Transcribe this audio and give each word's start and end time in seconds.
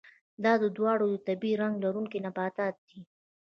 دا 0.43 0.53
دواړه 0.77 1.05
د 1.11 1.15
طبیعي 1.27 1.55
رنګ 1.61 1.73
لرونکي 1.83 2.17
نباتات 2.25 2.75
دي. 2.87 2.99